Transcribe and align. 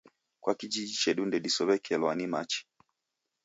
Kwa 0.43 0.53
kijiji 0.59 0.95
chedu 1.03 1.21
ndedisow'ekelwa 1.25 2.11
ni 2.15 2.25
machi 2.33 2.61